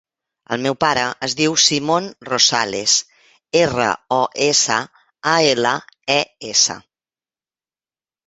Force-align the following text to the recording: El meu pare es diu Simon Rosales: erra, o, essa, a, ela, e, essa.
El 0.55 0.61
meu 0.65 0.75
pare 0.83 1.01
es 1.25 1.33
diu 1.39 1.57
Simon 1.63 2.07
Rosales: 2.29 2.95
erra, 3.61 3.91
o, 4.17 4.19
essa, 4.45 4.79
a, 5.03 5.33
ela, 5.51 5.75
e, 6.15 6.19
essa. 6.53 6.79